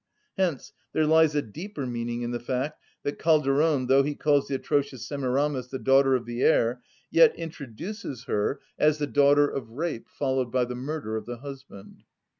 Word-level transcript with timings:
Hence 0.35 0.73
there 0.93 1.05
lies 1.05 1.35
a 1.35 1.43
deeper 1.43 1.85
meaning 1.85 2.23
in 2.23 2.31
the 2.31 2.39
fact 2.39 2.81
that 3.03 3.19
Calderon, 3.19 3.85
though 3.85 4.01
he 4.01 4.15
calls 4.15 4.47
the 4.47 4.55
atrocious 4.55 5.05
Semiramis 5.05 5.67
the 5.67 5.77
daughter 5.77 6.15
of 6.15 6.25
the 6.25 6.41
air, 6.41 6.81
yet 7.11 7.35
introduces 7.35 8.23
her 8.23 8.59
as 8.79 8.97
the 8.97 9.05
daughter 9.05 9.47
of 9.47 9.69
rape 9.69 10.07
followed 10.09 10.51
by 10.51 10.65
the 10.65 10.73
murder 10.73 11.17
of 11.17 11.27
the 11.27 11.37
husband. 11.37 12.01